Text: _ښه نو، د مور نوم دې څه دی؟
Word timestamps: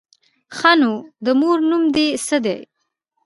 _ښه 0.57 0.73
نو، 0.81 0.93
د 1.25 1.27
مور 1.39 1.57
نوم 1.69 1.83
دې 1.95 2.07
څه 2.27 2.37
دی؟ 2.45 2.57